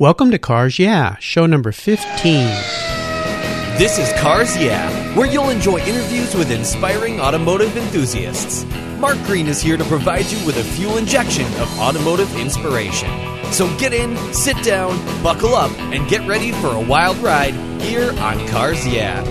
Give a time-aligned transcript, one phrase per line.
[0.00, 2.46] Welcome to Cars Yeah, show number 15.
[3.78, 8.64] This is Cars Yeah, where you'll enjoy interviews with inspiring automotive enthusiasts.
[9.00, 13.10] Mark Green is here to provide you with a fuel injection of automotive inspiration.
[13.50, 18.12] So get in, sit down, buckle up, and get ready for a wild ride here
[18.20, 19.24] on Cars Yeah.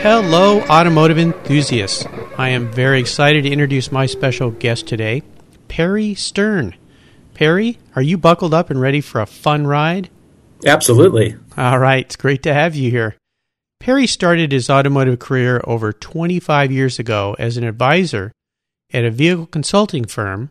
[0.00, 2.06] Hello, automotive enthusiasts.
[2.38, 5.24] I am very excited to introduce my special guest today,
[5.66, 6.76] Perry Stern.
[7.34, 10.08] Perry, are you buckled up and ready for a fun ride?
[10.64, 11.34] Absolutely.
[11.56, 13.16] All right, it's great to have you here.
[13.80, 18.30] Perry started his automotive career over 25 years ago as an advisor
[18.92, 20.48] at a vehicle consulting firm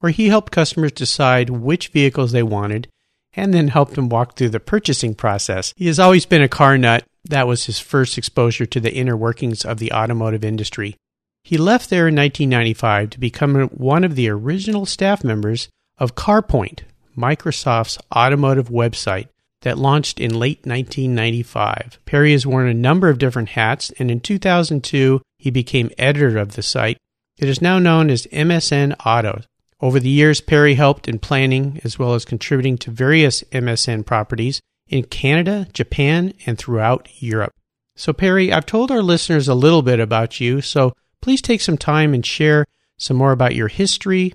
[0.00, 2.88] where he helped customers decide which vehicles they wanted
[3.34, 5.72] and then helped them walk through the purchasing process.
[5.76, 7.04] He has always been a car nut.
[7.28, 10.96] That was his first exposure to the inner workings of the automotive industry.
[11.42, 16.80] He left there in 1995 to become one of the original staff members of CarPoint,
[17.16, 19.28] Microsoft's automotive website
[19.62, 21.98] that launched in late 1995.
[22.04, 26.54] Perry has worn a number of different hats, and in 2002, he became editor of
[26.54, 26.98] the site.
[27.38, 29.40] It is now known as MSN Auto.
[29.80, 34.60] Over the years, Perry helped in planning as well as contributing to various MSN properties
[34.88, 37.52] in Canada, Japan, and throughout Europe.
[37.94, 41.78] So, Perry, I've told our listeners a little bit about you, so please take some
[41.78, 42.66] time and share
[42.96, 44.32] some more about your history,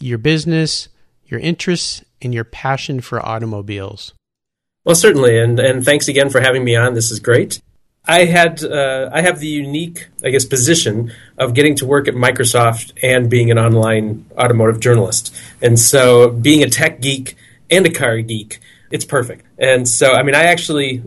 [0.00, 0.88] your business,
[1.24, 4.14] your interests, and your passion for automobiles.
[4.84, 6.94] Well, certainly, and and thanks again for having me on.
[6.94, 7.60] This is great.
[8.06, 12.14] I had uh, I have the unique, I guess, position of getting to work at
[12.14, 17.36] Microsoft and being an online automotive journalist, and so being a tech geek
[17.70, 18.60] and a car geek,
[18.90, 19.46] it's perfect.
[19.58, 21.02] And so, I mean, I actually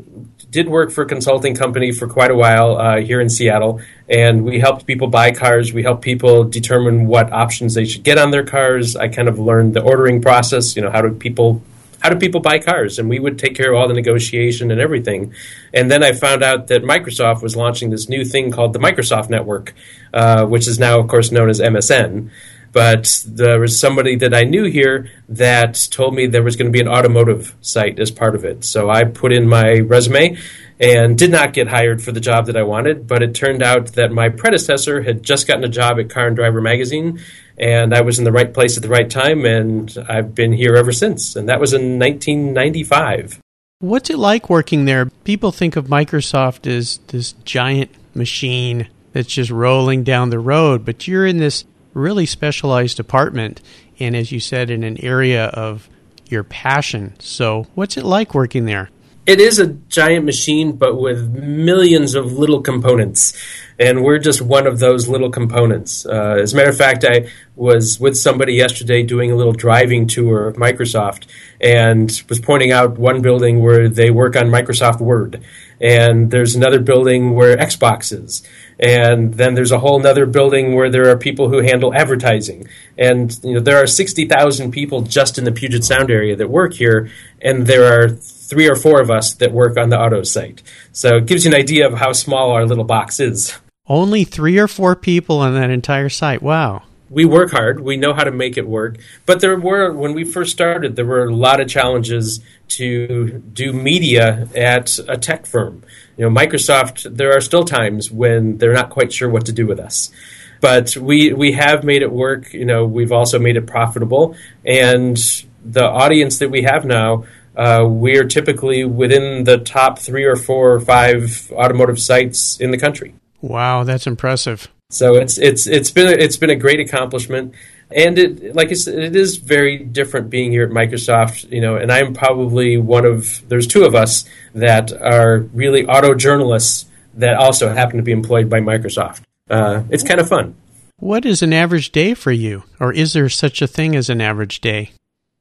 [0.49, 4.45] did work for a consulting company for quite a while uh, here in Seattle, and
[4.45, 5.73] we helped people buy cars.
[5.73, 8.95] We helped people determine what options they should get on their cars.
[8.95, 10.75] I kind of learned the ordering process.
[10.75, 11.61] You know, how do people
[11.99, 12.99] how do people buy cars?
[12.99, 15.33] And we would take care of all the negotiation and everything.
[15.73, 19.30] And then I found out that Microsoft was launching this new thing called the Microsoft
[19.30, 19.73] Network,
[20.13, 22.30] uh, which is now, of course, known as MSN
[22.72, 26.72] but there was somebody that I knew here that told me there was going to
[26.72, 28.64] be an automotive site as part of it.
[28.64, 30.38] So I put in my resume
[30.80, 33.94] and did not get hired for the job that I wanted, but it turned out
[33.94, 37.20] that my predecessor had just gotten a job at Car and Driver magazine
[37.58, 40.76] and I was in the right place at the right time and I've been here
[40.76, 41.36] ever since.
[41.36, 43.39] And that was in 1995.
[43.80, 45.08] What's it like working there?
[45.23, 51.08] People think of Microsoft as this giant machine that's just rolling down the road, but
[51.08, 51.64] you're in this
[51.97, 53.61] really specialized department,
[53.99, 55.89] and as you said, in an area of
[56.30, 57.13] your passion.
[57.19, 58.89] So, what's it like working there?
[59.27, 63.33] It is a giant machine, but with millions of little components.
[63.77, 66.05] And we're just one of those little components.
[66.05, 70.08] Uh, as a matter of fact, I was with somebody yesterday doing a little driving
[70.08, 71.27] tour of Microsoft
[71.60, 75.43] and was pointing out one building where they work on Microsoft Word.
[75.82, 78.48] And there's another building where Xbox is
[78.80, 83.39] and then there's a whole other building where there are people who handle advertising and
[83.43, 87.10] you know there are 60,000 people just in the Puget Sound area that work here
[87.42, 91.17] and there are three or four of us that work on the auto site so
[91.17, 94.67] it gives you an idea of how small our little box is only 3 or
[94.67, 97.80] 4 people on that entire site wow we work hard.
[97.80, 98.97] We know how to make it work.
[99.25, 103.71] But there were, when we first started, there were a lot of challenges to do
[103.71, 105.83] media at a tech firm
[106.17, 109.67] you know, Microsoft, there are still times when they're not quite sure what to do
[109.67, 110.11] with us.
[110.59, 112.52] But we we have made it work.
[112.52, 115.15] You know, we've also made it profitable, and
[115.63, 117.25] the audience that we have now,
[117.57, 122.77] uh, we're typically within the top three or four or five automotive sites in the
[122.77, 123.15] country.
[123.41, 124.69] Wow, that's impressive.
[124.89, 127.53] So it's it's it's been a, it's been a great accomplishment
[127.91, 131.75] and it like it is very different being here at Microsoft, you know.
[131.75, 136.85] And I'm probably one of there's two of us that are really auto journalists
[137.15, 139.21] that also happen to be employed by Microsoft.
[139.50, 140.56] Uh, it's kind of fun.
[140.97, 144.19] What is an average day for you, or is there such a thing as an
[144.19, 144.92] average day?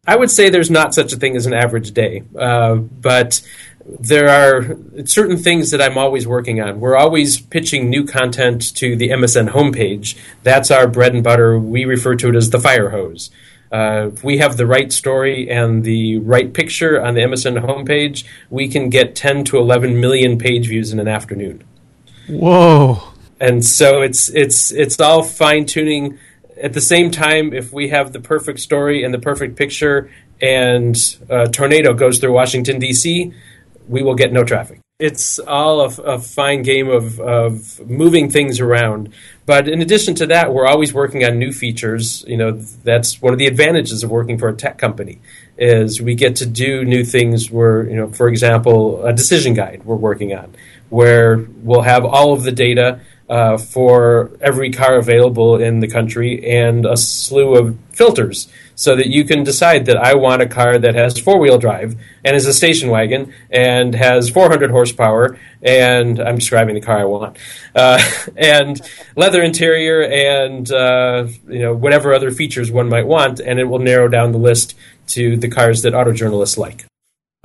[0.06, 3.42] I would say there's not such a thing as an average day, uh, but
[3.88, 6.80] there are certain things that I'm always working on.
[6.80, 10.16] We're always pitching new content to the MSN homepage.
[10.42, 11.58] That's our bread and butter.
[11.58, 13.30] We refer to it as the fire hose.
[13.70, 18.24] Uh, if we have the right story and the right picture on the MSN homepage,
[18.48, 21.64] we can get 10 to 11 million page views in an afternoon.
[22.28, 23.02] Whoa!
[23.40, 26.18] And so it's it's it's all fine tuning.
[26.62, 30.10] At the same time, if we have the perfect story and the perfect picture,
[30.40, 30.96] and
[31.28, 33.32] a tornado goes through Washington D.C.,
[33.88, 34.80] we will get no traffic.
[34.98, 39.12] It's all a, a fine game of, of moving things around.
[39.44, 42.24] But in addition to that, we're always working on new features.
[42.26, 45.20] You know, that's one of the advantages of working for a tech company
[45.58, 49.82] is we get to do new things where, you know, for example, a decision guide
[49.84, 50.54] we're working on
[50.88, 56.48] where we'll have all of the data uh, for every car available in the country
[56.48, 60.78] and a slew of filters so that you can decide that I want a car
[60.78, 66.20] that has four wheel drive and is a station wagon and has 400 horsepower and
[66.20, 67.38] I'm describing the car I want
[67.74, 68.00] uh,
[68.36, 68.80] and
[69.16, 73.80] leather interior and uh, you know whatever other features one might want and it will
[73.80, 74.74] narrow down the list
[75.08, 76.86] to the cars that auto journalists like.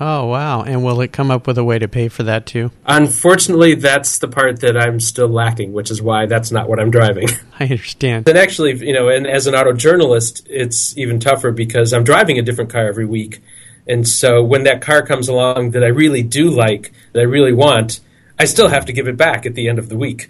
[0.04, 0.64] Oh, wow.
[0.64, 2.72] And will it come up with a way to pay for that too?
[2.88, 6.90] Unfortunately, that's the part that I'm still lacking, which is why that's not what I'm
[6.90, 7.28] driving.
[7.60, 8.28] I understand.
[8.28, 12.40] And actually, you know, and as an auto journalist, it's even tougher because I'm driving
[12.40, 13.44] a different car every week.
[13.88, 17.54] And so when that car comes along that I really do like, that I really
[17.54, 18.00] want,
[18.40, 20.30] I still have to give it back at the end of the week.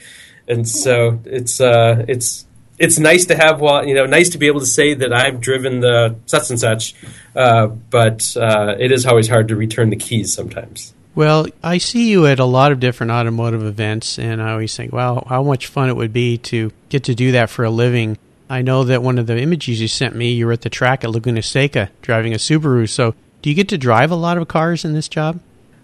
[0.50, 2.45] And so it's uh, it's
[2.81, 5.39] it's nice to have well, you know, nice to be able to say that I've
[5.39, 6.95] driven the such and such,
[7.36, 10.92] uh, but uh, it is always hard to return the keys sometimes.
[11.13, 14.92] Well, I see you at a lot of different automotive events, and I always think,
[14.94, 18.18] wow, how much fun it would be to get to do that for a living.
[18.50, 21.04] I know that one of the images you sent me, you were at the track
[21.04, 22.89] at Laguna Seca driving a Subaru.
[22.89, 23.13] So,
[23.44, 25.39] do you get to drive a lot of cars in this job?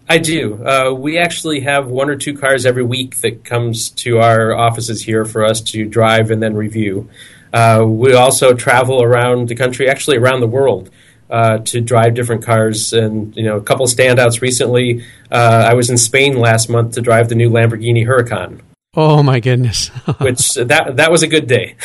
[0.09, 0.63] I do.
[0.65, 5.04] Uh, we actually have one or two cars every week that comes to our offices
[5.04, 7.09] here for us to drive and then review.
[7.51, 10.89] Uh, we also travel around the country, actually around the world,
[11.30, 12.94] uh, to drive different cars.
[12.94, 15.04] And you know, a couple standouts recently.
[15.30, 18.62] Uh, I was in Spain last month to drive the new Lamborghini Huracan.
[18.95, 19.89] Oh my goodness!
[20.19, 21.75] which that that was a good day.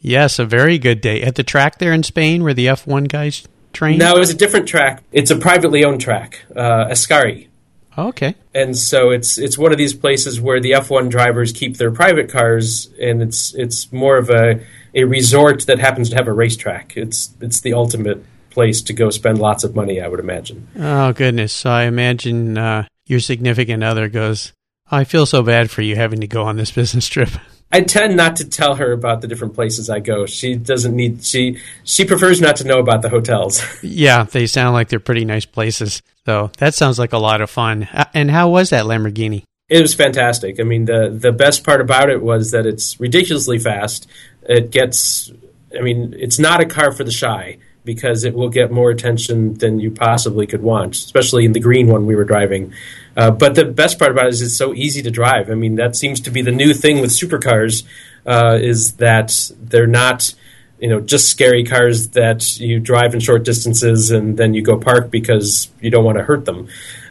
[0.00, 3.04] Yes, a very good day at the track there in Spain where the F one
[3.04, 3.98] guys train.
[3.98, 5.02] No, it was a different track.
[5.10, 7.48] It's a privately owned track, uh, Ascari.
[7.98, 8.34] Okay.
[8.54, 12.30] And so it's it's one of these places where the F1 drivers keep their private
[12.30, 14.60] cars, and it's it's more of a
[14.94, 16.96] a resort that happens to have a racetrack.
[16.96, 20.68] It's it's the ultimate place to go spend lots of money, I would imagine.
[20.78, 21.52] Oh goodness!
[21.52, 24.52] So I imagine uh, your significant other goes.
[24.90, 27.30] I feel so bad for you having to go on this business trip.
[27.72, 30.26] I tend not to tell her about the different places I go.
[30.26, 33.62] She doesn't need she she prefers not to know about the hotels.
[33.82, 36.00] yeah, they sound like they're pretty nice places.
[36.24, 37.88] So that sounds like a lot of fun.
[37.92, 39.42] Uh, and how was that Lamborghini?
[39.68, 40.60] It was fantastic.
[40.60, 44.08] I mean, the the best part about it was that it's ridiculously fast.
[44.42, 45.32] It gets
[45.76, 49.54] I mean, it's not a car for the shy because it will get more attention
[49.54, 52.74] than you possibly could want, especially in the green one we were driving.
[53.16, 55.48] Uh, but the best part about it is it's so easy to drive.
[55.48, 57.84] I mean, that seems to be the new thing with supercars
[58.26, 60.34] uh, is that they're not,
[60.78, 64.76] you know, just scary cars that you drive in short distances and then you go
[64.76, 66.68] park because you don't want to hurt them,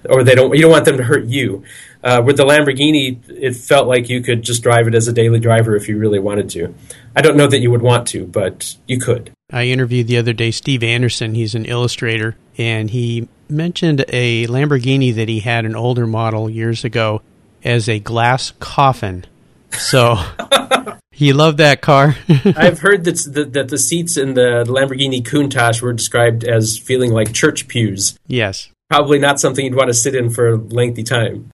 [0.07, 1.63] or they don't you don't want them to hurt you.
[2.05, 5.39] Uh, with the Lamborghini, it felt like you could just drive it as a daily
[5.39, 6.71] driver if you really wanted to.
[7.15, 9.31] I don't know that you would want to, but you could.
[9.51, 11.33] I interviewed the other day Steve Anderson.
[11.33, 16.83] He's an illustrator, and he mentioned a Lamborghini that he had an older model years
[16.83, 17.23] ago
[17.63, 19.25] as a glass coffin.
[19.71, 20.19] So
[21.11, 22.15] he loved that car.
[22.29, 27.11] I've heard that the, that the seats in the Lamborghini Countach were described as feeling
[27.11, 28.15] like church pews.
[28.27, 28.69] Yes.
[28.91, 31.49] Probably not something you'd want to sit in for a lengthy time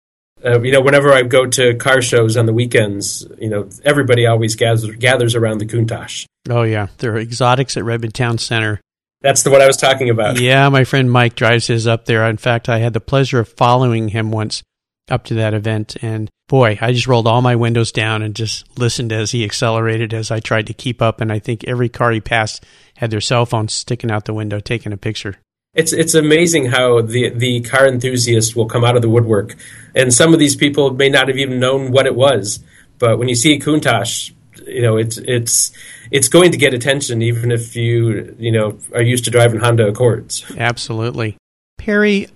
[0.46, 4.26] uh, you know, whenever I go to car shows on the weekends, you know, everybody
[4.26, 6.26] always gathers gathers around the Countach.
[6.50, 8.82] Oh yeah, there are exotics at Redmond Town Center.
[9.22, 10.40] That's the one I was talking about.
[10.40, 12.28] Yeah, my friend Mike drives his up there.
[12.28, 14.64] In fact, I had the pleasure of following him once
[15.10, 18.78] up to that event, and boy, I just rolled all my windows down and just
[18.80, 21.22] listened as he accelerated as I tried to keep up.
[21.22, 22.66] And I think every car he passed
[22.98, 25.38] had their cell phone sticking out the window taking a picture.
[25.74, 29.56] It's it's amazing how the the car enthusiast will come out of the woodwork,
[29.96, 32.62] and some of these people may not have even known what it was.
[33.00, 34.34] But when you see a Countach,
[34.68, 35.72] you know it's it's
[36.12, 39.88] it's going to get attention, even if you you know are used to driving Honda
[39.88, 40.44] Accords.
[40.58, 41.38] Absolutely,
[41.78, 42.28] Perry.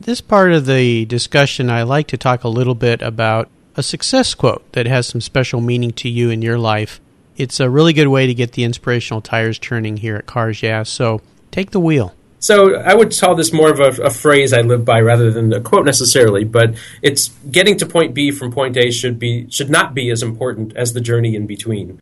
[0.00, 4.34] This part of the discussion, I like to talk a little bit about a success
[4.34, 7.02] quote that has some special meaning to you in your life.
[7.36, 10.84] It's a really good way to get the inspirational tires turning here at Cars Yeah.
[10.84, 12.14] So take the wheel.
[12.40, 15.52] So I would call this more of a, a, phrase I live by rather than
[15.52, 19.70] a quote necessarily, but it's getting to point B from point A should be should
[19.70, 22.00] not be as important as the journey in between.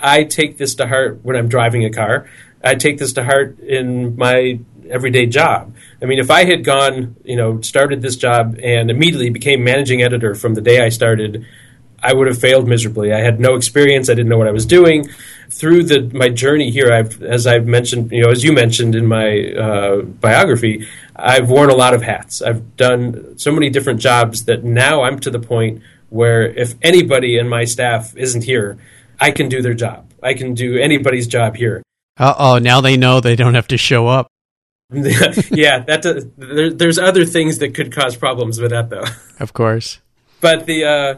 [0.00, 2.28] I take this to heart when I'm driving a car.
[2.62, 5.74] I take this to heart in my everyday job.
[6.00, 10.02] I mean, if I had gone, you know, started this job and immediately became managing
[10.02, 11.44] editor from the day I started,
[12.02, 13.12] I would have failed miserably.
[13.12, 14.08] I had no experience.
[14.08, 15.08] I didn't know what I was doing.
[15.50, 19.06] Through the my journey here, I've, as I've mentioned, you know, as you mentioned in
[19.06, 22.42] my uh, biography, I've worn a lot of hats.
[22.42, 27.38] I've done so many different jobs that now I'm to the point where if anybody
[27.38, 28.78] in my staff isn't here,
[29.20, 30.12] I can do their job.
[30.22, 31.82] I can do anybody's job here.
[32.18, 34.28] Uh oh, now they know they don't have to show up.
[34.92, 39.04] yeah, that uh, there, there's other things that could cause problems with that, though.
[39.40, 40.00] Of course.
[40.40, 41.14] But the uh,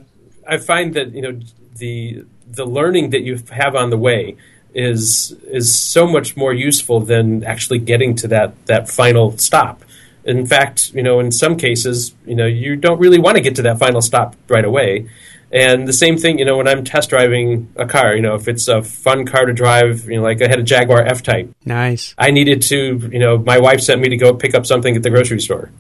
[0.48, 1.38] I find that you know
[1.76, 4.36] the the learning that you have on the way
[4.74, 9.84] is is so much more useful than actually getting to that that final stop.
[10.24, 13.56] In fact, you know, in some cases, you know, you don't really want to get
[13.56, 15.08] to that final stop right away.
[15.50, 18.48] And the same thing, you know, when I'm test driving a car, you know, if
[18.48, 21.50] it's a fun car to drive, you know, like I had a Jaguar F Type.
[21.64, 22.14] Nice.
[22.18, 25.02] I needed to, you know, my wife sent me to go pick up something at
[25.02, 25.70] the grocery store.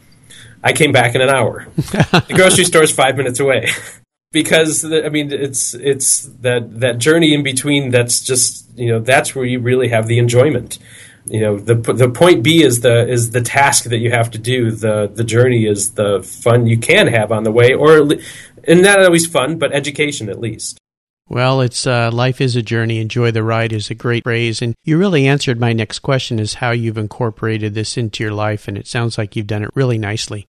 [0.64, 1.66] I came back in an hour.
[1.76, 3.68] the grocery store is five minutes away.
[4.32, 7.90] Because I mean, it's it's that that journey in between.
[7.90, 10.78] That's just you know, that's where you really have the enjoyment
[11.30, 14.38] you know the the point B is the is the task that you have to
[14.38, 14.70] do.
[14.70, 18.08] The the journey is the fun you can have on the way, or
[18.64, 20.78] and not always fun, but education at least.
[21.28, 23.00] Well, it's uh, life is a journey.
[23.00, 26.54] Enjoy the ride is a great phrase, and you really answered my next question: is
[26.54, 29.98] how you've incorporated this into your life, and it sounds like you've done it really
[29.98, 30.46] nicely.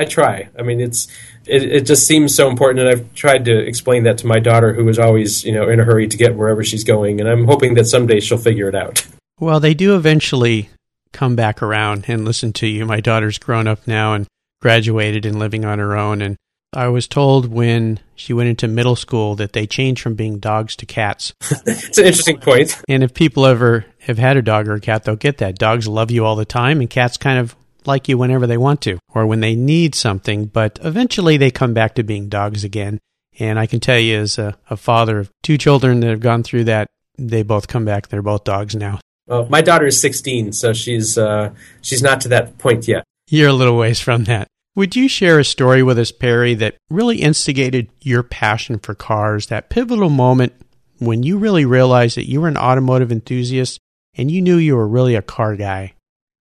[0.00, 0.48] I try.
[0.58, 1.08] I mean, it's
[1.46, 4.72] it, it just seems so important, and I've tried to explain that to my daughter,
[4.72, 7.44] who is always you know in a hurry to get wherever she's going, and I'm
[7.44, 9.06] hoping that someday she'll figure it out.
[9.42, 10.68] Well, they do eventually
[11.14, 12.84] come back around and listen to you.
[12.84, 14.26] My daughter's grown up now and
[14.60, 16.36] graduated and living on her own, and
[16.74, 20.76] I was told when she went into middle school that they changed from being dogs
[20.76, 21.32] to cats.
[21.66, 22.82] it's an interesting point.
[22.86, 25.58] And if people ever have had a dog or a cat, they'll get that.
[25.58, 27.56] Dogs love you all the time, and cats kind of
[27.86, 31.74] like you whenever they want to or when they need something, but eventually they come
[31.74, 32.98] back to being dogs again.
[33.38, 36.42] And I can tell you, as a, a father of two children that have gone
[36.42, 38.08] through that, they both come back.
[38.08, 39.00] They're both dogs now.
[39.26, 43.04] Well, my daughter is 16, so she's uh, she's not to that point yet.
[43.28, 44.48] You're a little ways from that.
[44.74, 49.46] Would you share a story with us, Perry, that really instigated your passion for cars,
[49.46, 50.52] that pivotal moment
[50.98, 53.78] when you really realized that you were an automotive enthusiast
[54.14, 55.94] and you knew you were really a car guy?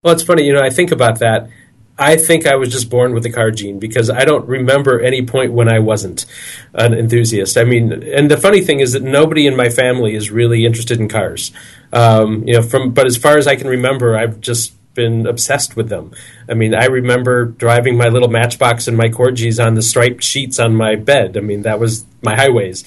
[0.06, 1.50] Well, it's funny, you know, I think about that.
[1.98, 5.26] I think I was just born with the car gene because I don't remember any
[5.26, 6.26] point when I wasn't
[6.74, 7.58] an enthusiast.
[7.58, 11.00] I mean, and the funny thing is that nobody in my family is really interested
[11.00, 11.50] in cars.
[11.92, 15.74] Um, you know, from but as far as I can remember, I've just been obsessed
[15.74, 16.12] with them.
[16.48, 20.60] I mean, I remember driving my little Matchbox and my Corgis on the striped sheets
[20.60, 21.36] on my bed.
[21.36, 22.84] I mean, that was my highways.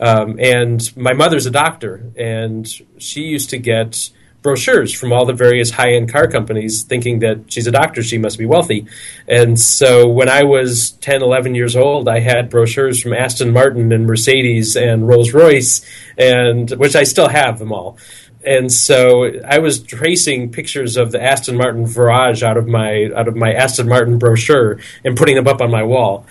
[0.00, 4.08] Um, and my mother's a doctor, and she used to get
[4.42, 8.18] brochures from all the various high end car companies, thinking that she's a doctor, she
[8.18, 8.86] must be wealthy.
[9.26, 13.92] And so when I was 10, 11 years old, I had brochures from Aston Martin
[13.92, 15.84] and Mercedes and Rolls Royce,
[16.18, 17.98] and which I still have them all
[18.44, 23.28] and so I was tracing pictures of the Aston Martin Virage out of my out
[23.28, 26.26] of my Aston Martin brochure and putting them up on my wall.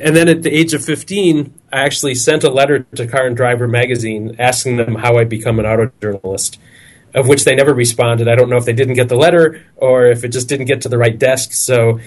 [0.00, 3.36] And then at the age of 15, I actually sent a letter to Car and
[3.36, 6.58] Driver magazine asking them how I'd become an auto journalist,
[7.16, 8.28] of which they never responded.
[8.28, 10.82] I don't know if they didn't get the letter or if it just didn't get
[10.82, 11.52] to the right desk.
[11.52, 11.98] So,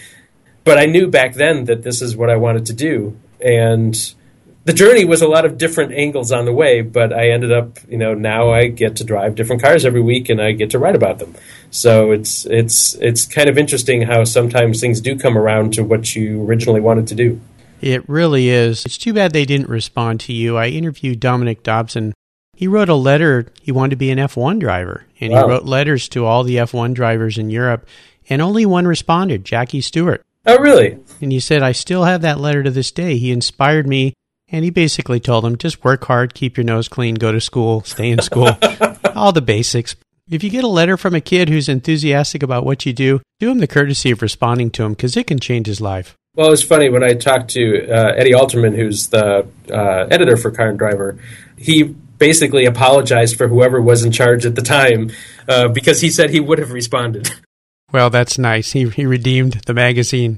[0.64, 3.98] but I knew back then that this is what I wanted to do, and
[4.66, 7.80] the journey was a lot of different angles on the way, but I ended up,
[7.90, 10.80] you know, now I get to drive different cars every week and I get to
[10.80, 11.34] write about them.
[11.72, 16.16] So it's it's it's kind of interesting how sometimes things do come around to what
[16.16, 17.42] you originally wanted to do.
[17.82, 18.86] It really is.
[18.86, 20.58] It's too bad they didn't respond to you.
[20.58, 22.14] I interviewed Dominic Dobson.
[22.60, 23.46] He wrote a letter.
[23.62, 25.44] He wanted to be an F1 driver, and wow.
[25.44, 27.88] he wrote letters to all the F1 drivers in Europe,
[28.30, 30.22] and only one responded, Jackie Stewart.
[30.46, 30.98] Oh, really?
[31.22, 33.16] And he said, I still have that letter to this day.
[33.16, 34.14] He inspired me
[34.52, 37.82] and he basically told them just work hard, keep your nose clean, go to school,
[37.84, 38.50] stay in school,
[39.16, 39.96] all the basics.
[40.30, 43.50] If you get a letter from a kid who's enthusiastic about what you do, do
[43.50, 46.18] him the courtesy of responding to him because it can change his life.
[46.36, 50.36] Well, it was funny when I talked to uh, Eddie Alterman, who's the uh, editor
[50.36, 51.18] for Car and Driver.
[51.58, 55.12] He basically apologized for whoever was in charge at the time
[55.48, 57.30] uh, because he said he would have responded.
[57.92, 58.74] Well, that's nice.
[58.74, 60.38] He, he redeemed the magazine.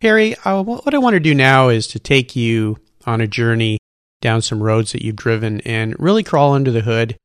[0.00, 3.78] Perry, uh, what I want to do now is to take you on a journey
[4.20, 7.16] down some roads that you've driven and really crawl under the hood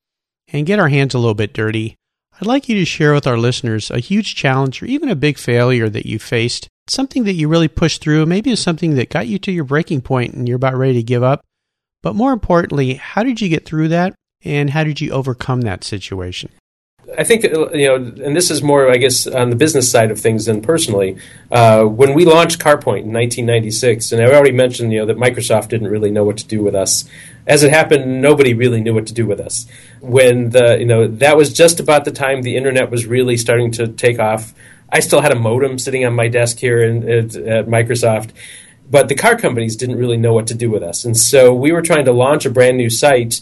[0.47, 1.95] and get our hands a little bit dirty.
[2.39, 5.37] I'd like you to share with our listeners a huge challenge or even a big
[5.37, 9.27] failure that you faced, something that you really pushed through, maybe it's something that got
[9.27, 11.41] you to your breaking point and you're about ready to give up.
[12.03, 15.83] But more importantly, how did you get through that and how did you overcome that
[15.83, 16.49] situation?
[17.17, 20.11] I think uh, you know, and this is more, I guess, on the business side
[20.11, 21.17] of things than personally.
[21.49, 25.69] Uh, when we launched CarPoint in 1996, and I already mentioned, you know, that Microsoft
[25.69, 27.05] didn't really know what to do with us.
[27.45, 29.67] As it happened, nobody really knew what to do with us.
[30.01, 33.71] When the, you know, that was just about the time the internet was really starting
[33.71, 34.53] to take off.
[34.89, 38.31] I still had a modem sitting on my desk here in, at, at Microsoft
[38.89, 41.05] but the car companies didn't really know what to do with us.
[41.05, 43.41] And so we were trying to launch a brand new site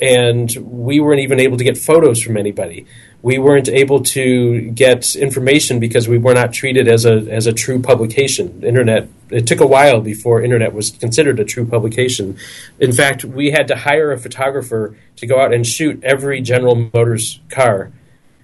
[0.00, 2.86] and we weren't even able to get photos from anybody.
[3.20, 7.52] We weren't able to get information because we were not treated as a as a
[7.52, 8.62] true publication.
[8.62, 9.08] Internet.
[9.30, 12.38] It took a while before internet was considered a true publication.
[12.78, 16.90] In fact, we had to hire a photographer to go out and shoot every General
[16.94, 17.92] Motors car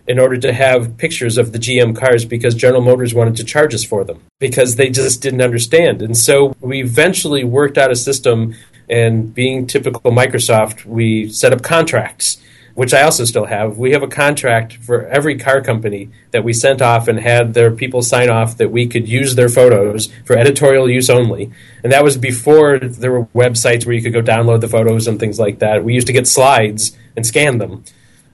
[0.06, 3.74] in order to have pictures of the GM cars because General Motors wanted to charge
[3.74, 6.02] us for them because they just didn't understand.
[6.02, 8.54] And so we eventually worked out a system
[8.88, 12.36] and being typical Microsoft, we set up contracts,
[12.74, 13.78] which I also still have.
[13.78, 17.70] We have a contract for every car company that we sent off and had their
[17.70, 21.50] people sign off that we could use their photos for editorial use only.
[21.82, 25.18] And that was before there were websites where you could go download the photos and
[25.18, 25.84] things like that.
[25.84, 27.84] We used to get slides and scan them.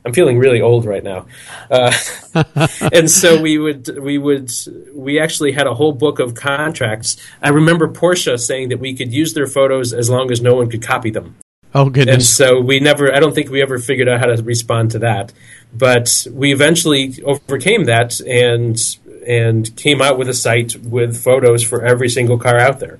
[0.04, 1.26] I'm feeling really old right now,
[1.70, 1.92] uh,
[2.92, 4.50] and so we would we would
[4.94, 7.16] we actually had a whole book of contracts.
[7.42, 10.70] I remember Porsche saying that we could use their photos as long as no one
[10.70, 11.36] could copy them.
[11.74, 12.14] Oh goodness!
[12.14, 13.14] And so we never.
[13.14, 15.32] I don't think we ever figured out how to respond to that,
[15.72, 18.80] but we eventually overcame that and
[19.26, 22.98] and came out with a site with photos for every single car out there.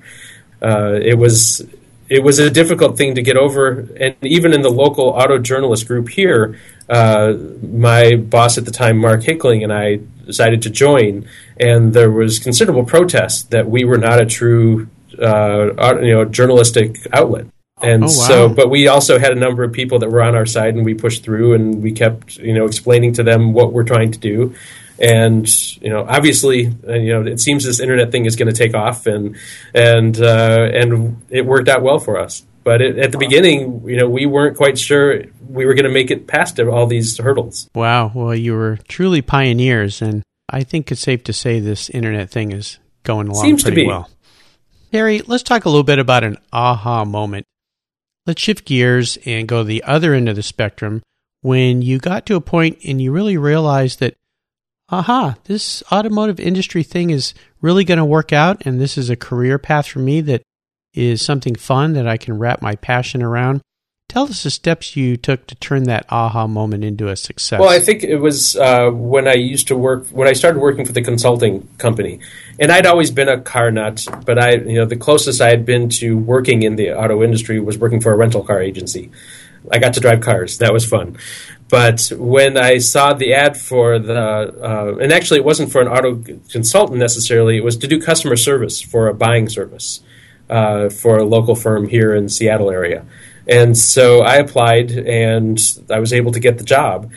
[0.61, 1.65] Uh, it was
[2.11, 5.87] it was a difficult thing to get over, and even in the local auto journalist
[5.87, 6.59] group here,
[6.91, 11.25] uh, my boss at the time, Mark Hickling, and I decided to join,
[11.57, 16.97] and there was considerable protest that we were not a true, uh, you know, journalistic
[17.13, 17.47] outlet.
[17.81, 18.27] And oh, wow.
[18.27, 20.83] so, but we also had a number of people that were on our side, and
[20.83, 24.19] we pushed through, and we kept, you know, explaining to them what we're trying to
[24.19, 24.53] do.
[24.99, 25.47] And
[25.81, 28.75] you know, obviously, uh, you know, it seems this internet thing is going to take
[28.75, 29.37] off, and
[29.73, 32.43] and uh, and it worked out well for us.
[32.63, 35.91] But it, at the beginning, you know, we weren't quite sure we were going to
[35.91, 37.69] make it past all these hurdles.
[37.75, 38.11] Wow.
[38.13, 42.51] Well, you were truly pioneers, and I think it's safe to say this internet thing
[42.51, 44.09] is going along Seems pretty well.
[44.91, 47.45] Perry, let's talk a little bit about an aha moment.
[48.25, 51.01] Let's shift gears and go to the other end of the spectrum
[51.41, 54.15] when you got to a point and you really realized that,
[54.89, 59.15] aha, this automotive industry thing is really going to work out, and this is a
[59.15, 60.43] career path for me that
[60.93, 63.61] is something fun that I can wrap my passion around.
[64.11, 67.61] Tell us the steps you took to turn that aha moment into a success.
[67.61, 70.83] Well, I think it was uh, when I used to work when I started working
[70.83, 72.19] for the consulting company,
[72.59, 74.05] and I'd always been a car nut.
[74.25, 77.61] But I, you know, the closest I had been to working in the auto industry
[77.61, 79.11] was working for a rental car agency.
[79.71, 81.17] I got to drive cars; that was fun.
[81.69, 85.87] But when I saw the ad for the, uh, and actually it wasn't for an
[85.87, 90.01] auto consultant necessarily, it was to do customer service for a buying service
[90.49, 93.05] uh, for a local firm here in Seattle area.
[93.47, 97.11] And so I applied and I was able to get the job.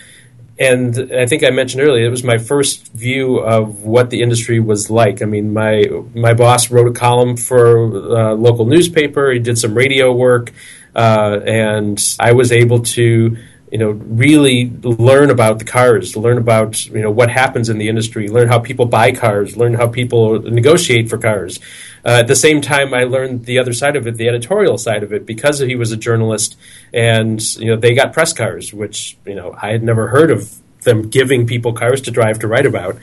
[0.59, 4.61] And I think I mentioned earlier, it was my first view of what the industry
[4.61, 5.21] was like.
[5.21, 5.85] I mean, my
[6.15, 9.33] my boss wrote a column for a local newspaper.
[9.33, 10.53] He did some radio work,
[10.95, 13.37] uh, and I was able to
[13.73, 17.89] you know really learn about the cars learn about you know what happens in the
[17.89, 21.59] industry learn how people buy cars learn how people negotiate for cars
[22.05, 25.03] uh, at the same time i learned the other side of it the editorial side
[25.03, 26.57] of it because he was a journalist
[26.93, 30.57] and you know they got press cars which you know i had never heard of
[30.83, 32.99] them giving people cars to drive to write about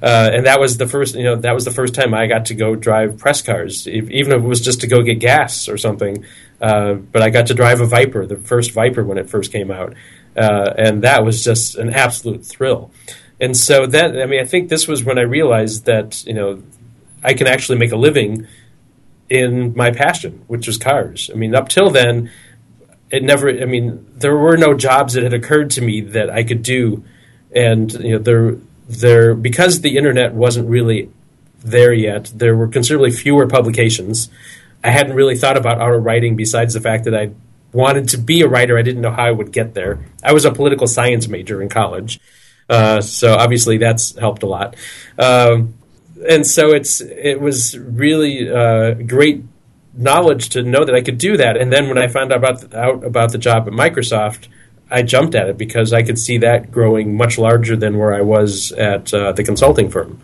[0.00, 2.46] uh, and that was the first, you know, that was the first time I got
[2.46, 5.68] to go drive press cars, if, even if it was just to go get gas
[5.68, 6.24] or something.
[6.60, 9.70] Uh, but I got to drive a Viper, the first Viper when it first came
[9.70, 9.94] out,
[10.36, 12.90] uh, and that was just an absolute thrill.
[13.40, 16.62] And so that, I mean, I think this was when I realized that you know
[17.22, 18.46] I can actually make a living
[19.28, 21.30] in my passion, which was cars.
[21.32, 22.30] I mean, up till then,
[23.10, 23.48] it never.
[23.48, 27.04] I mean, there were no jobs that had occurred to me that I could do,
[27.54, 28.56] and you know, there,
[28.88, 31.10] there because the internet wasn't really
[31.60, 32.32] there yet.
[32.34, 34.28] There were considerably fewer publications.
[34.84, 37.30] I hadn't really thought about auto writing besides the fact that I
[37.72, 38.78] wanted to be a writer.
[38.78, 40.04] I didn't know how I would get there.
[40.22, 42.20] I was a political science major in college,
[42.68, 44.76] uh, so obviously that's helped a lot.
[45.18, 45.74] Um,
[46.28, 49.44] and so it's it was really uh, great
[49.94, 51.56] knowledge to know that I could do that.
[51.56, 54.48] And then when I found out about the, out about the job at Microsoft,
[54.90, 58.22] I jumped at it because I could see that growing much larger than where I
[58.22, 60.20] was at uh, the consulting firm.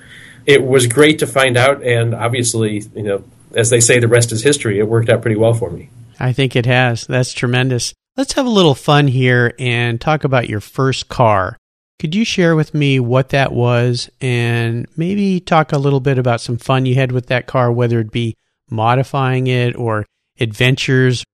[0.47, 4.33] It was great to find out, and obviously, you know, as they say, the rest
[4.33, 4.79] is history.
[4.79, 5.91] It worked out pretty well for me.
[6.21, 7.07] I think it has.
[7.07, 7.95] That's tremendous.
[8.17, 11.57] Let's have a little fun here and talk about your first car.
[12.05, 16.43] Could you share with me what that was and maybe talk a little bit about
[16.43, 18.37] some fun you had with that car, whether it be
[18.69, 20.05] modifying it or
[20.39, 21.25] adventures?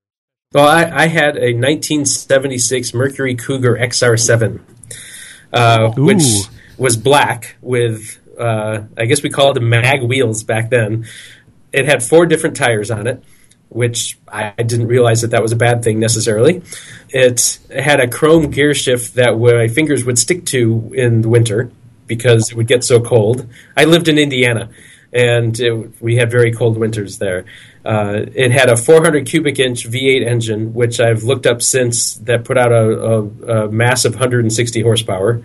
[0.54, 4.60] Well, I, I had a 1976 Mercury Cougar XR7,
[5.52, 6.22] uh, which
[6.78, 11.04] was black with, uh, I guess we called them mag wheels back then.
[11.72, 13.24] It had four different tires on it
[13.70, 16.62] which I didn't realize that that was a bad thing necessarily.
[17.08, 21.70] It had a chrome gear shift that my fingers would stick to in the winter
[22.06, 23.48] because it would get so cold.
[23.76, 24.70] I lived in Indiana,
[25.12, 27.44] and it, we had very cold winters there.
[27.84, 32.44] Uh, it had a 400 cubic inch V8 engine, which I've looked up since, that
[32.44, 35.42] put out a, a, a massive 160 horsepower.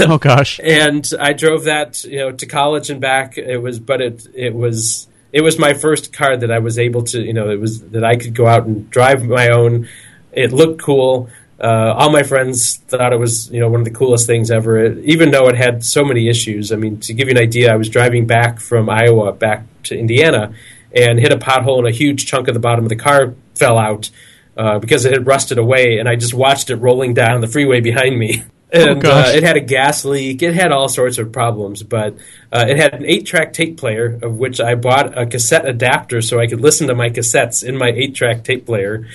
[0.00, 0.60] oh gosh!
[0.64, 3.36] and I drove that, you know, to college and back.
[3.36, 7.02] It was, but it it was it was my first car that I was able
[7.04, 9.88] to, you know, it was that I could go out and drive my own.
[10.32, 11.30] It looked cool.
[11.58, 14.78] Uh, all my friends thought it was, you know, one of the coolest things ever.
[14.78, 16.72] It, even though it had so many issues.
[16.72, 19.98] I mean, to give you an idea, I was driving back from Iowa back to
[19.98, 20.52] Indiana
[20.94, 23.78] and hit a pothole, and a huge chunk of the bottom of the car fell
[23.78, 24.10] out
[24.56, 27.80] uh, because it had rusted away, and I just watched it rolling down the freeway
[27.80, 28.42] behind me.
[28.72, 30.42] And oh, uh, it had a gas leak.
[30.42, 32.16] It had all sorts of problems, but
[32.50, 36.40] uh, it had an eight-track tape player, of which I bought a cassette adapter so
[36.40, 39.06] I could listen to my cassettes in my eight-track tape player.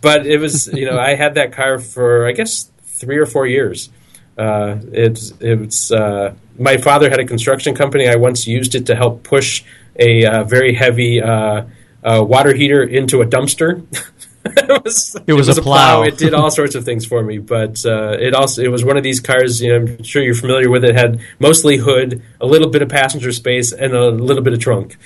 [0.00, 3.46] But it was, you know, I had that car for I guess three or four
[3.46, 3.90] years.
[4.38, 8.08] Uh, it it was uh, my father had a construction company.
[8.08, 9.62] I once used it to help push
[9.98, 11.64] a uh, very heavy uh,
[12.02, 13.84] water heater into a dumpster.
[14.56, 16.00] it was, it was, it was a, plow.
[16.00, 16.02] plow.
[16.02, 18.96] It did all sorts of things for me, but uh, it also it was one
[18.96, 19.60] of these cars.
[19.60, 20.94] You know, I'm sure you're familiar with it.
[20.94, 24.96] Had mostly hood, a little bit of passenger space, and a little bit of trunk.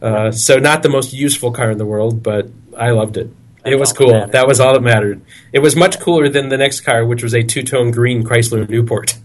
[0.00, 3.30] Uh, so not the most useful car in the world, but I loved it.
[3.62, 4.12] That's it was cool.
[4.12, 5.22] That, that was all that mattered.
[5.52, 8.68] It was much cooler than the next car, which was a two tone green Chrysler
[8.68, 9.16] Newport.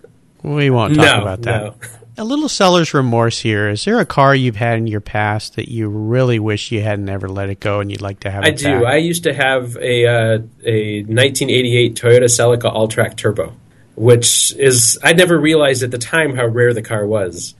[0.42, 1.62] We won't talk no, about that.
[1.64, 1.76] No.
[2.20, 3.70] A little seller's remorse here.
[3.70, 7.08] Is there a car you've had in your past that you really wish you hadn't
[7.08, 8.48] ever let it go and you'd like to have it?
[8.48, 8.82] I do.
[8.82, 8.94] Back?
[8.94, 13.56] I used to have a uh, a 1988 Toyota Celica All-Trac Turbo,
[13.96, 17.56] which is I never realized at the time how rare the car was.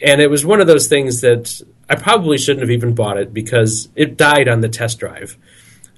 [0.00, 3.34] And it was one of those things that I probably shouldn't have even bought it
[3.34, 5.36] because it died on the test drive.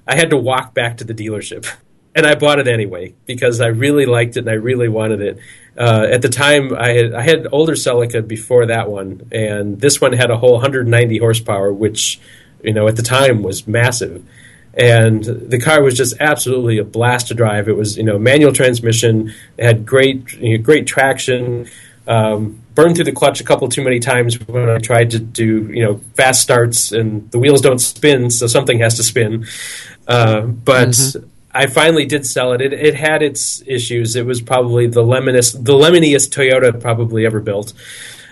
[0.07, 1.71] I had to walk back to the dealership.
[2.15, 5.39] And I bought it anyway because I really liked it and I really wanted it.
[5.79, 10.01] Uh, at the time, I had I had older Celica before that one, and this
[10.01, 12.19] one had a whole 190 horsepower, which
[12.61, 14.25] you know at the time was massive.
[14.73, 17.69] And the car was just absolutely a blast to drive.
[17.69, 21.69] It was you know manual transmission, it had great you know, great traction.
[22.05, 25.71] Um, burned through the clutch a couple too many times when I tried to do
[25.71, 29.45] you know fast starts, and the wheels don't spin, so something has to spin.
[30.09, 31.25] Uh, but mm-hmm.
[31.51, 32.61] I finally did sell it.
[32.61, 32.73] it.
[32.73, 34.15] It had its issues.
[34.15, 37.73] It was probably the lemoniest, the lemoniest Toyota probably ever built.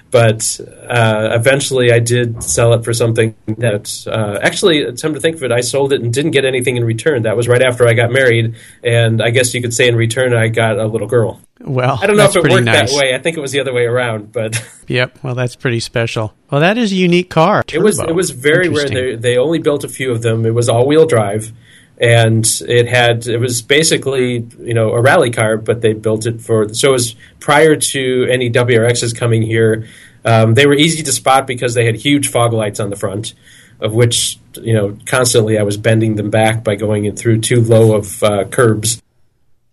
[0.10, 5.36] But uh, eventually, I did sell it for something that uh, actually, come to think
[5.36, 7.24] of it, I sold it and didn't get anything in return.
[7.24, 10.34] That was right after I got married, and I guess you could say in return,
[10.34, 11.42] I got a little girl.
[11.60, 12.92] Well, I don't know if it worked nice.
[12.92, 13.16] that way.
[13.16, 15.18] I think it was the other way around, but yep.
[15.24, 16.34] Well, that's pretty special.
[16.52, 17.64] Well, that is a unique car.
[17.64, 17.82] Turbo.
[17.82, 18.00] It was.
[18.00, 18.88] It was very rare.
[18.88, 20.46] They, they only built a few of them.
[20.46, 21.52] It was all wheel drive
[22.00, 26.42] and it had it was basically you know a rally car, but they built it
[26.42, 29.88] for so it was prior to any WRXs coming here.
[30.24, 33.34] Um, they were easy to spot because they had huge fog lights on the front,
[33.80, 37.62] of which you know constantly I was bending them back by going in through too
[37.62, 39.02] low of uh, curbs.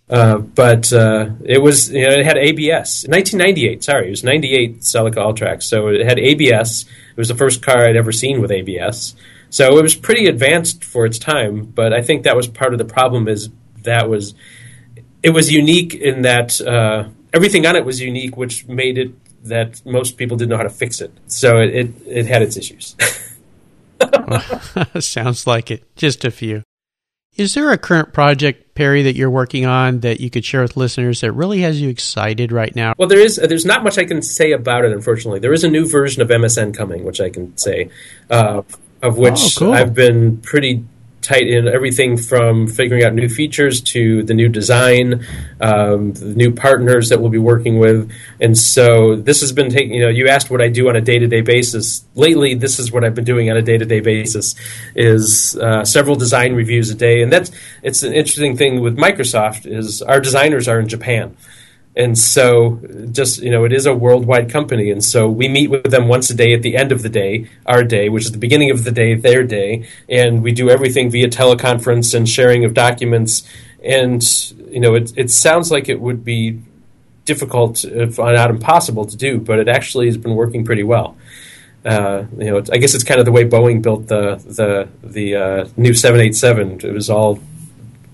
[0.09, 3.07] Uh, but uh, it was you know it had ABS.
[3.09, 6.85] 1998, sorry, it was 98 Celica All-Trac, so it had ABS.
[6.85, 9.15] It was the first car I'd ever seen with ABS.
[9.55, 12.79] So it was pretty advanced for its time, but I think that was part of
[12.79, 13.29] the problem.
[13.29, 13.51] Is
[13.85, 14.35] that was
[15.23, 19.13] it was unique in that uh, everything on it was unique, which made it
[19.45, 21.13] that most people didn't know how to fix it.
[21.29, 22.97] So it it, it had its issues.
[24.99, 25.85] Sounds like it.
[25.95, 26.65] Just a few.
[27.37, 30.77] Is there a current project, Perry, that you're working on that you could share with
[30.77, 32.95] listeners that really has you excited right now?
[32.99, 33.37] Well, there is.
[33.37, 35.39] There's not much I can say about it, unfortunately.
[35.39, 37.91] There is a new version of MSN coming, which I can say.
[38.29, 38.63] Uh,
[39.05, 39.73] of which oh, cool.
[39.73, 40.85] I've been pretty
[41.25, 45.27] tight in everything from figuring out new features to the new design,
[45.61, 48.13] um, the new partners that we'll be working with.
[48.41, 51.01] And so this has been taking, you know, you asked what I do on a
[51.01, 52.05] day to day basis.
[52.15, 54.55] Lately, this is what I've been doing on a day to day basis
[54.95, 57.23] is uh, several design reviews a day.
[57.23, 57.51] And that's,
[57.83, 61.37] it's an interesting thing with Microsoft is our designers are in Japan
[61.97, 62.81] and so
[63.13, 66.29] just you know it is a worldwide company and so we meet with them once
[66.31, 68.85] a day at the end of the day our day which is the beginning of
[68.85, 73.49] the day their day and we do everything via teleconference and sharing of documents
[73.83, 76.61] and you know it, it sounds like it would be
[77.25, 81.17] difficult, if not impossible, to do, but it actually has been working pretty well.
[81.85, 85.37] Uh, you know, I guess it's kind of the way Boeing built the the the
[85.37, 86.81] uh, new 787.
[86.83, 87.41] It was all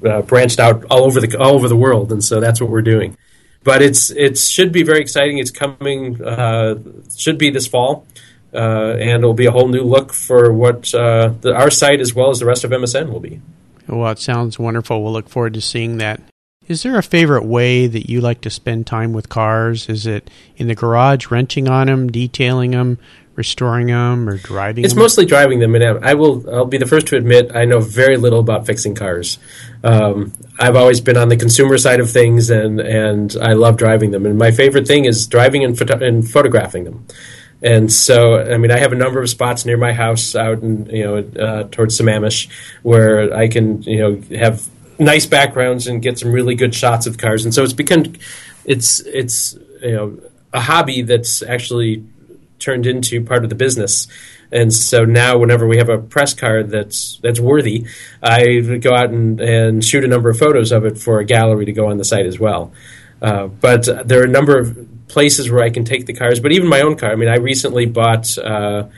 [0.05, 2.83] uh, branched out all over the all over the world, and so that's what we're
[2.83, 3.17] doing.
[3.63, 5.39] But it's it should be very exciting.
[5.39, 6.77] It's coming uh,
[7.15, 8.07] should be this fall,
[8.55, 12.15] uh, and it'll be a whole new look for what uh, the, our site as
[12.15, 13.41] well as the rest of MSN will be.
[13.87, 15.03] Well, it sounds wonderful.
[15.03, 16.21] We'll look forward to seeing that.
[16.69, 19.89] Is there a favorite way that you like to spend time with cars?
[19.89, 22.99] Is it in the garage, wrenching on them, detailing them,
[23.41, 24.85] restoring them, or driving?
[24.85, 25.03] It's them?
[25.03, 26.35] mostly driving them, and I will.
[26.55, 29.39] I'll be the first to admit I know very little about fixing cars.
[29.83, 34.11] Um, I've always been on the consumer side of things, and and I love driving
[34.11, 34.27] them.
[34.27, 37.07] And my favorite thing is driving and, photo- and photographing them.
[37.63, 40.87] And so, I mean, I have a number of spots near my house out in,
[40.87, 42.49] you know, uh, towards Sammamish
[42.83, 44.67] where I can, you know, have
[44.99, 47.45] nice backgrounds and get some really good shots of cars.
[47.45, 48.15] And so it's become,
[48.65, 50.19] it's, it's, you know,
[50.53, 52.03] a hobby that's actually
[52.61, 54.07] turned into part of the business.
[54.53, 57.87] And so now, whenever we have a press car that's that's worthy,
[58.23, 61.67] I go out and, and shoot a number of photos of it for a gallery
[61.67, 62.73] to go on the site as well.
[63.23, 66.41] Uh, but there are a number of places where I can take the cars.
[66.41, 67.11] But even my own car.
[67.11, 68.37] I mean, I recently bought.
[68.39, 68.89] Uh,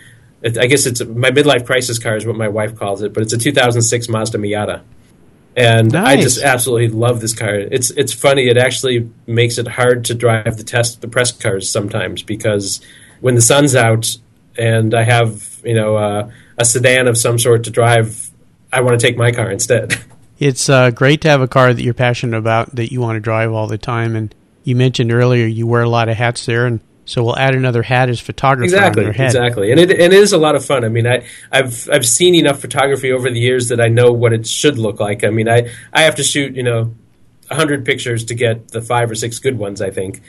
[0.45, 3.33] I guess it's my midlife crisis car is what my wife calls it, but it's
[3.33, 4.83] a 2006 Mazda Miata,
[5.57, 7.55] and I just absolutely love this car.
[7.55, 8.49] It's it's funny.
[8.49, 12.81] It actually makes it hard to drive the test the press cars sometimes because
[13.23, 14.19] when the sun's out
[14.59, 18.31] and I have you know uh, a sedan of some sort to drive,
[18.71, 19.95] I want to take my car instead.
[20.39, 23.21] It's uh, great to have a car that you're passionate about that you want to
[23.21, 24.17] drive all the time.
[24.17, 27.55] And you mentioned earlier you wear a lot of hats there, and so we'll add
[27.55, 29.27] another hat as photographer exactly, on your head.
[29.27, 30.85] exactly, and it, and it is a lot of fun.
[30.85, 34.33] I mean, I, I've I've seen enough photography over the years that I know what
[34.33, 35.23] it should look like.
[35.23, 36.93] I mean, I I have to shoot you know
[37.49, 39.81] hundred pictures to get the five or six good ones.
[39.81, 40.23] I think,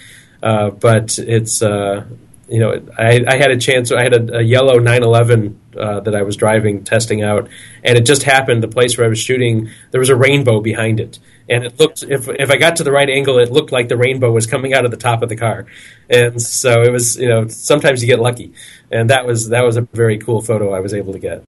[0.44, 2.06] uh, but it's uh,
[2.48, 3.92] you know I, I had a chance.
[3.92, 7.50] I had a, a yellow 911 uh, that I was driving testing out,
[7.84, 8.64] and it just happened.
[8.64, 11.20] The place where I was shooting, there was a rainbow behind it.
[11.50, 13.98] And it looked, if, if I got to the right angle, it looked like the
[13.98, 15.66] rainbow was coming out of the top of the car,
[16.10, 17.18] and so it was.
[17.18, 18.54] You know, sometimes you get lucky,
[18.92, 21.44] and that was that was a very cool photo I was able to get.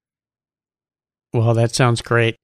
[1.33, 2.35] Well, that sounds great.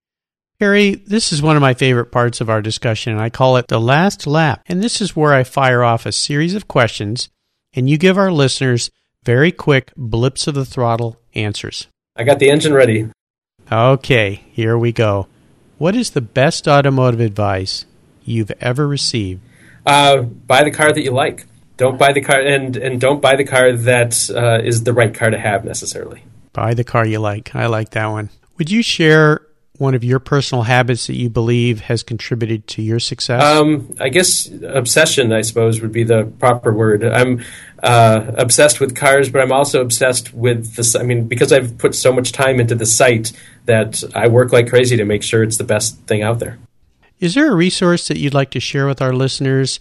[0.61, 3.67] Perry, this is one of my favorite parts of our discussion, and I call it
[3.67, 4.61] the last lap.
[4.67, 7.29] And this is where I fire off a series of questions,
[7.73, 8.91] and you give our listeners
[9.23, 11.87] very quick blips of the throttle answers.
[12.15, 13.09] I got the engine ready.
[13.71, 15.27] Okay, here we go.
[15.77, 17.85] What is the best automotive advice
[18.23, 19.41] you've ever received?
[19.85, 21.45] Uh, buy the car that you like.
[21.77, 25.13] Don't buy the car, and and don't buy the car that uh, is the right
[25.13, 26.23] car to have necessarily.
[26.53, 27.55] Buy the car you like.
[27.55, 28.29] I like that one.
[28.57, 29.41] Would you share
[29.77, 33.41] one of your personal habits that you believe has contributed to your success?
[33.41, 37.03] Um, I guess obsession, I suppose, would be the proper word.
[37.03, 37.43] I'm
[37.81, 40.99] uh, obsessed with cars, but I'm also obsessed with the.
[40.99, 43.31] I mean, because I've put so much time into the site
[43.65, 46.59] that I work like crazy to make sure it's the best thing out there.
[47.19, 49.79] Is there a resource that you'd like to share with our listeners?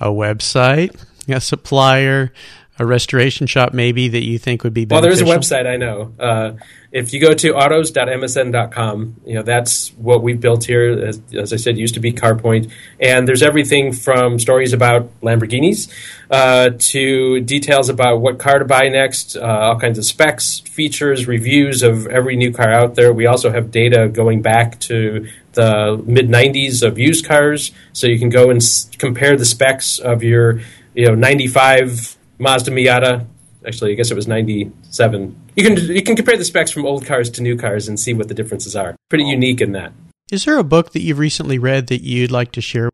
[0.00, 2.32] A website, a supplier,
[2.78, 4.96] a restoration shop, maybe that you think would be better?
[4.96, 6.12] Well, there is a website I know.
[6.18, 6.52] Uh,
[6.90, 10.90] if you go to autos.msn.com, you know that's what we built here.
[11.06, 15.08] As, as I said, it used to be CarPoint, and there's everything from stories about
[15.20, 15.90] Lamborghinis
[16.30, 21.26] uh, to details about what car to buy next, uh, all kinds of specs, features,
[21.26, 23.12] reviews of every new car out there.
[23.12, 28.18] We also have data going back to the mid 90s of used cars, so you
[28.18, 30.60] can go and s- compare the specs of your
[30.94, 33.26] you know 95 Mazda Miata
[33.66, 35.40] actually, I guess it was '97.
[35.56, 38.14] You can you can compare the specs from old cars to new cars and see
[38.14, 38.96] what the differences are.
[39.08, 39.92] Pretty unique in that.
[40.30, 42.90] Is there a book that you've recently read that you'd like to share?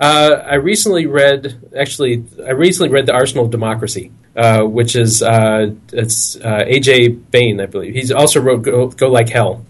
[0.00, 5.22] Uh, I recently read, actually, I recently read The Arsenal of Democracy, uh, which is
[5.22, 7.94] uh, it's uh, AJ Baime, I believe.
[7.94, 9.64] He's also wrote Go, Go Like Hell,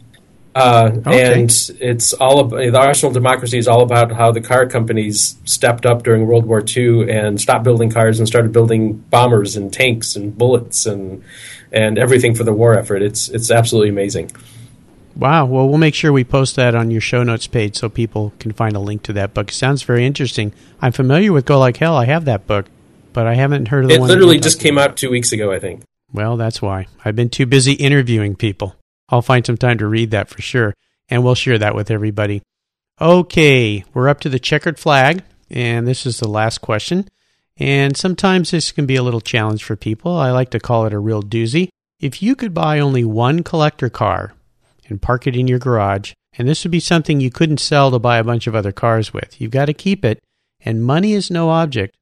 [0.55, 1.41] uh, Okay.
[1.41, 5.87] and it's all about the Arsenal Democracy is all about how the car companies stepped
[5.87, 10.15] up during World War II and stopped building cars and started building bombers and tanks
[10.17, 11.23] and bullets and
[11.73, 13.03] and everything for the war effort.
[13.03, 14.31] It's it's absolutely amazing.
[15.17, 15.45] Wow.
[15.47, 18.53] Well, we'll make sure we post that on your show notes page so people can
[18.53, 19.51] find a link to that book.
[19.51, 20.53] It sounds very interesting.
[20.81, 21.97] I'm familiar with Go Like Hell.
[21.97, 22.67] I have that book,
[23.12, 24.09] but I haven't heard of the It one.
[24.09, 25.83] literally just came out two weeks ago, I think.
[26.15, 26.87] Well, that's why.
[27.05, 28.75] I've been too busy interviewing people.
[29.12, 30.75] I'll find some time to read that for sure,
[31.11, 32.42] and we'll share that with everybody.
[32.98, 37.07] Okay, we're up to the checkered flag, and this is the last question.
[37.59, 40.16] And sometimes this can be a little challenge for people.
[40.16, 41.68] I like to call it a real doozy.
[42.01, 44.33] If you could buy only one collector car
[44.88, 47.98] and park it in your garage, and this would be something you couldn't sell to
[47.98, 50.20] buy a bunch of other cars with, you've got to keep it,
[50.61, 51.94] and money is no object.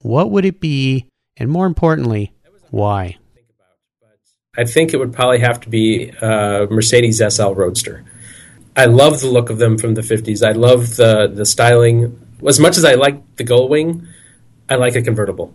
[0.00, 1.06] what would it be?
[1.36, 2.32] And more importantly,
[2.70, 3.18] why?
[4.56, 8.04] I think it would probably have to be a Mercedes SL Roadster.
[8.76, 10.46] I love the look of them from the 50s.
[10.46, 12.18] I love the, the styling.
[12.46, 14.06] As much as I like the Gullwing,
[14.68, 15.54] I like a convertible.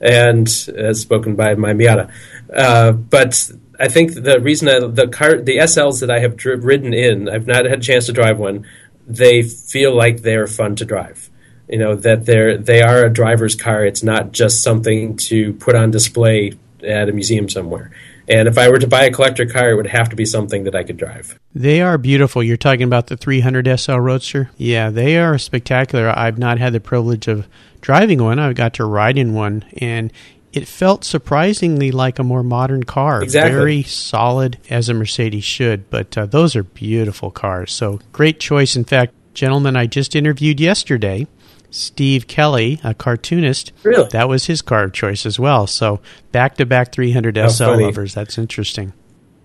[0.00, 2.10] And as spoken by my Miata.
[2.52, 6.56] Uh, but I think the reason I, the car, the SLs that I have dri-
[6.56, 8.66] ridden in, I've not had a chance to drive one.
[9.06, 11.30] They feel like they're fun to drive.
[11.68, 13.84] You know that they're they are a driver's car.
[13.84, 16.52] It's not just something to put on display
[16.86, 17.90] at a museum somewhere.
[18.28, 20.64] And if I were to buy a collector car, it would have to be something
[20.64, 21.38] that I could drive.
[21.54, 22.42] They are beautiful.
[22.42, 24.50] You're talking about the 300 SL Roadster?
[24.56, 26.08] Yeah, they are spectacular.
[26.08, 27.46] I've not had the privilege of
[27.80, 28.38] driving one.
[28.38, 30.12] I've got to ride in one, and
[30.52, 33.22] it felt surprisingly like a more modern car.
[33.22, 33.52] Exactly.
[33.52, 35.90] Very solid, as a Mercedes should.
[35.90, 37.72] But uh, those are beautiful cars.
[37.72, 38.76] So great choice.
[38.76, 41.26] In fact, gentlemen, I just interviewed yesterday
[41.74, 43.72] Steve Kelley, a cartoonist.
[43.82, 44.08] Really?
[44.10, 45.66] That was his car of choice as well.
[45.66, 46.00] So
[46.32, 47.84] back to back 300 How SL funny.
[47.84, 48.14] lovers.
[48.14, 48.92] That's interesting.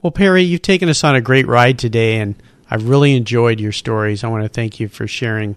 [0.02, 2.36] Well, Perry, you've taken us on a great ride today, and
[2.72, 4.24] I've really enjoyed your stories.
[4.24, 5.56] I want to thank you for sharing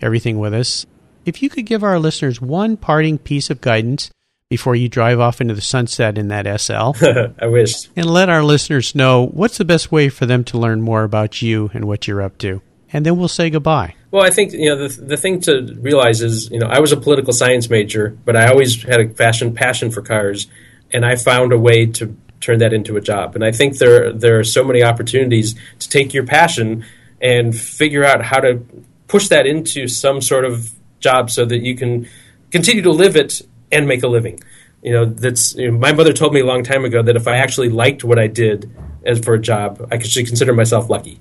[0.00, 0.86] everything with us.
[1.26, 4.10] If you could give our listeners one parting piece of guidance
[4.48, 6.92] before you drive off into the sunset in that SL,
[7.40, 7.88] I wish.
[7.96, 11.42] and let our listeners know what's the best way for them to learn more about
[11.42, 12.62] you and what you're up to.
[12.92, 13.94] And then we'll say goodbye.
[14.10, 16.92] Well, I think you know the the thing to realize is you know I was
[16.92, 20.48] a political science major, but I always had a passion passion for cars,
[20.92, 23.34] and I found a way to turn that into a job.
[23.34, 26.84] And I think there there are so many opportunities to take your passion
[27.20, 28.64] and figure out how to
[29.06, 32.08] push that into some sort of job so that you can
[32.50, 34.40] continue to live it and make a living.
[34.82, 37.28] You know, that's you know, my mother told me a long time ago that if
[37.28, 38.74] I actually liked what I did
[39.04, 41.20] as for a job, I should consider myself lucky.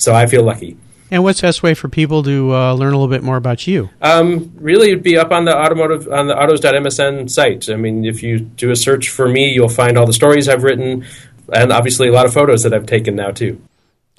[0.00, 0.76] So I feel lucky.
[1.10, 3.66] And what's the best way for people to uh, learn a little bit more about
[3.66, 3.90] you?
[4.00, 7.68] Um, really, it'd be up on the automotive on the autos.msn site.
[7.68, 10.62] I mean, if you do a search for me, you'll find all the stories I've
[10.62, 11.04] written,
[11.52, 13.60] and obviously a lot of photos that I've taken now too.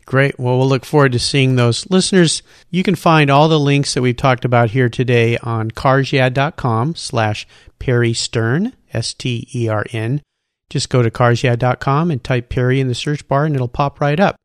[0.06, 0.38] Great.
[0.38, 1.90] Well, we'll look forward to seeing those.
[1.90, 6.96] Listeners, you can find all the links that we've talked about here today on carsyeah.com
[6.96, 7.48] slash
[7.80, 10.22] Perry Stern, S-T-E-R-N.
[10.70, 14.20] Just go to carsyeah.com and type Perry in the search bar and it'll pop right
[14.20, 14.36] up.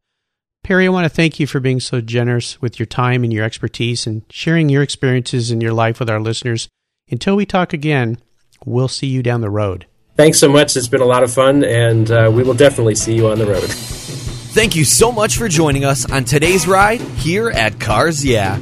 [0.66, 3.44] Perry, I want to thank you for being so generous with your time and your
[3.44, 6.68] expertise and sharing your experiences in your life with our listeners.
[7.08, 8.18] Until we talk again,
[8.64, 9.86] we'll see you down the road.
[10.16, 10.76] Thanks so much.
[10.76, 13.46] It's been a lot of fun, and uh, we will definitely see you on the
[13.46, 13.62] road.
[13.62, 18.60] Thank you so much for joining us on today's ride here at Cars Yeah.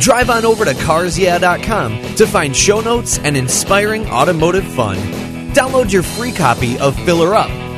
[0.00, 4.96] Drive on over to carsyeah.com to find show notes and inspiring automotive fun.
[5.52, 7.50] Download your free copy of Filler Up,